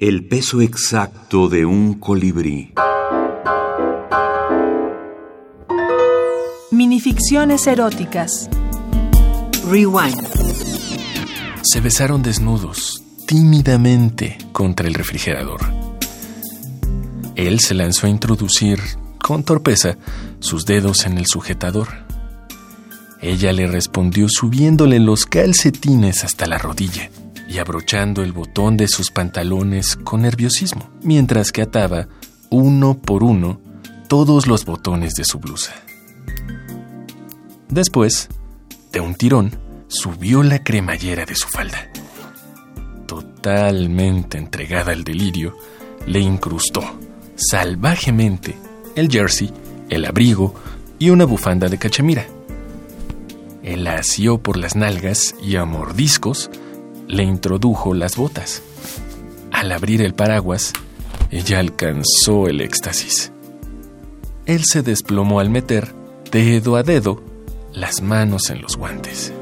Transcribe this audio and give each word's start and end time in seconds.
El 0.00 0.24
peso 0.24 0.60
exacto 0.60 1.48
de 1.48 1.66
un 1.66 1.94
colibrí. 1.94 2.72
Minificciones 6.70 7.66
eróticas. 7.66 8.48
Rewind. 9.68 10.24
Se 11.62 11.80
besaron 11.80 12.22
desnudos, 12.22 13.02
tímidamente, 13.26 14.38
contra 14.52 14.86
el 14.86 14.94
refrigerador. 14.94 15.62
Él 17.34 17.58
se 17.58 17.74
lanzó 17.74 18.06
a 18.06 18.10
introducir, 18.10 18.78
con 19.20 19.42
torpeza, 19.42 19.98
sus 20.38 20.64
dedos 20.64 21.06
en 21.06 21.18
el 21.18 21.26
sujetador. 21.26 21.88
Ella 23.20 23.52
le 23.52 23.66
respondió 23.66 24.28
subiéndole 24.28 25.00
los 25.00 25.26
calcetines 25.26 26.22
hasta 26.22 26.46
la 26.46 26.58
rodilla 26.58 27.10
y 27.48 27.58
abrochando 27.58 28.22
el 28.22 28.32
botón 28.32 28.76
de 28.76 28.88
sus 28.88 29.10
pantalones 29.10 29.96
con 29.96 30.22
nerviosismo, 30.22 30.90
mientras 31.02 31.50
que 31.50 31.62
ataba, 31.62 32.08
uno 32.50 32.98
por 32.98 33.24
uno, 33.24 33.60
todos 34.08 34.46
los 34.46 34.64
botones 34.64 35.14
de 35.14 35.24
su 35.24 35.38
blusa. 35.38 35.74
Después, 37.68 38.28
de 38.92 39.00
un 39.00 39.14
tirón, 39.14 39.58
subió 39.88 40.42
la 40.42 40.62
cremallera 40.62 41.24
de 41.24 41.34
su 41.34 41.48
falda. 41.48 41.90
Totalmente 43.06 44.36
entregada 44.36 44.92
al 44.92 45.04
delirio, 45.04 45.56
le 46.06 46.20
incrustó, 46.20 46.82
salvajemente, 47.34 48.56
el 48.94 49.08
jersey, 49.08 49.52
el 49.88 50.04
abrigo 50.04 50.54
y 50.98 51.10
una 51.10 51.24
bufanda 51.24 51.68
de 51.68 51.78
cachemira. 51.78 52.26
Él 53.62 53.84
la 53.84 53.96
asió 53.96 54.38
por 54.38 54.56
las 54.56 54.76
nalgas 54.76 55.34
y 55.42 55.56
a 55.56 55.64
mordiscos 55.64 56.50
le 57.08 57.24
introdujo 57.24 57.94
las 57.94 58.16
botas. 58.16 58.62
Al 59.50 59.72
abrir 59.72 60.02
el 60.02 60.14
paraguas, 60.14 60.72
ella 61.30 61.58
alcanzó 61.58 62.46
el 62.46 62.60
éxtasis. 62.60 63.32
Él 64.46 64.64
se 64.64 64.82
desplomó 64.82 65.40
al 65.40 65.50
meter, 65.50 65.94
dedo 66.30 66.76
a 66.76 66.82
dedo, 66.82 67.22
las 67.72 68.02
manos 68.02 68.50
en 68.50 68.62
los 68.62 68.76
guantes. 68.76 69.32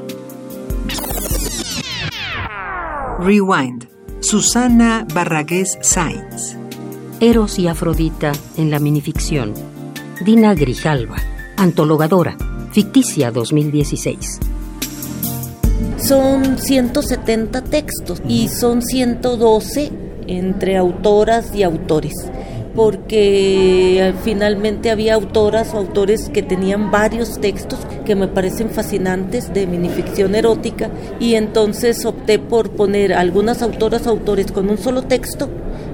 Rewind. 3.19 3.87
Susana 4.19 5.05
Barragués 5.13 5.77
Sainz. 5.81 6.57
Eros 7.19 7.59
y 7.59 7.67
Afrodita 7.67 8.31
en 8.57 8.71
la 8.71 8.79
minificción. 8.79 9.53
Dina 10.23 10.53
Grijalva, 10.53 11.17
antologadora, 11.55 12.37
ficticia 12.71 13.31
2016. 13.31 14.39
Son 15.97 16.57
170 16.59 17.63
textos 17.63 18.21
y 18.27 18.49
son 18.49 18.81
112 18.81 19.91
entre 20.27 20.77
autoras 20.77 21.53
y 21.55 21.63
autores 21.63 22.13
porque 22.77 24.13
finalmente 24.23 24.91
había 24.91 25.15
autoras 25.15 25.73
o 25.73 25.79
autores 25.79 26.29
que 26.29 26.43
tenían 26.43 26.91
varios 26.91 27.41
textos 27.41 27.79
que 28.05 28.13
me 28.13 28.27
parecen 28.27 28.69
fascinantes 28.69 29.51
de 29.51 29.65
minificción 29.65 30.35
erótica 30.35 30.91
y 31.19 31.33
entonces 31.33 32.05
opté 32.05 32.37
por 32.37 32.69
poner 32.69 33.13
algunas 33.13 33.63
autoras 33.63 34.05
o 34.05 34.11
autores 34.11 34.51
con 34.51 34.69
un 34.69 34.77
solo 34.77 35.01
texto 35.01 35.49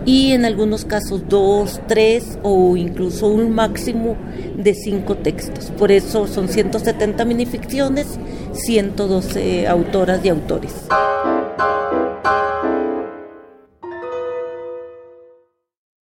y 0.05 0.33
en 0.33 0.43
algunos 0.43 0.83
casos 0.83 1.21
dos, 1.29 1.79
tres 1.87 2.37
o 2.43 2.75
incluso 2.75 3.27
un 3.29 3.55
máximo 3.55 4.17
de 4.57 4.73
cinco 4.73 5.15
textos. 5.15 5.71
Por 5.77 5.89
eso 5.89 6.27
son 6.27 6.49
170 6.49 7.23
minificciones, 7.23 8.19
112 8.51 9.69
autoras 9.69 10.19
y 10.25 10.27
autores. 10.27 10.73